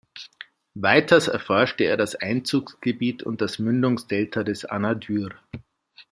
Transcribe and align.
Weiters 0.73 1.27
erforschte 1.27 1.83
er 1.83 1.95
das 1.95 2.15
Einzugsgebiet 2.15 3.21
und 3.21 3.39
das 3.39 3.59
Mündungsdelta 3.59 4.41
des 4.43 4.65
Anadyr. 4.65 5.29